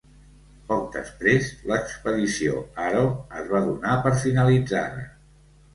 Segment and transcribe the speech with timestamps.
[0.69, 2.59] Poc després, l'Expedició
[2.89, 3.05] Aro
[3.43, 5.11] es va donar per finalitzada.